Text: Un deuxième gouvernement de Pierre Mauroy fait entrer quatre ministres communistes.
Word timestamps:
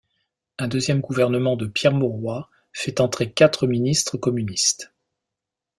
Un 0.57 0.67
deuxième 0.67 0.99
gouvernement 1.01 1.55
de 1.55 1.67
Pierre 1.67 1.91
Mauroy 1.93 2.49
fait 2.73 3.01
entrer 3.01 3.31
quatre 3.31 3.67
ministres 3.67 4.17
communistes. 4.17 4.91